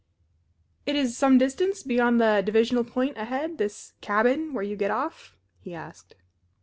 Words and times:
"It 0.87 0.95
is 0.95 1.15
some 1.15 1.37
distance 1.37 1.83
beyond 1.83 2.19
the 2.19 2.41
divisional 2.43 2.83
point 2.83 3.19
ahead 3.19 3.59
this 3.59 3.93
cabin 4.01 4.51
where 4.51 4.63
you 4.63 4.75
get 4.75 4.89
off?" 4.89 5.37
he 5.59 5.75
asked. 5.75 6.15